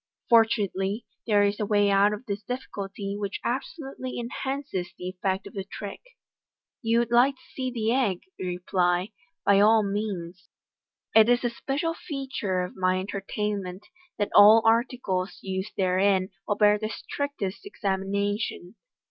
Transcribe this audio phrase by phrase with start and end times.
[0.29, 5.45] For tunately, there is a way out of the difficulty which absolutely enhances the effect
[5.45, 6.01] of the trick."
[6.81, 9.13] You would like to see the egg," you reply j"
[9.45, 10.49] by all means.
[11.13, 13.85] It is a special feature of my entertainment
[14.17, 18.77] that all articles used therein will bear the strictest examination.